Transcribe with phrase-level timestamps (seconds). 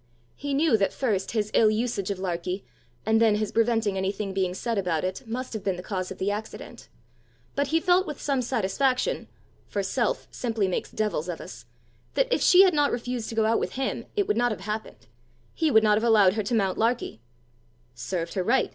[0.35, 2.65] He knew that first his ill usage of Larkie,
[3.05, 6.17] and then his preventing anything being said about it, must have been the cause of
[6.17, 6.89] the accident;
[7.53, 9.27] but he felt with some satisfaction
[9.67, 11.65] for self simply makes devils of us
[12.15, 14.61] that if she had not refused to go out with him, it would not have
[14.61, 15.05] happened;
[15.53, 17.21] he would not have allowed her to mount Larkie.
[17.93, 18.69] "Served her right!"